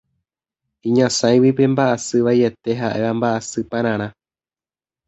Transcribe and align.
iñasãigui 0.87 1.51
pe 1.57 1.63
mba'asy 1.73 2.17
vaiete 2.25 2.71
ha'éva 2.81 3.11
mba'asypararã 3.17 4.07